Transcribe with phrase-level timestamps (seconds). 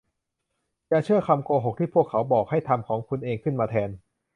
[0.89, 3.89] อย่าเชื่อคำโกหกที่พวกเขาบอก ให้ทำของคุณเองขึ้นมาแทน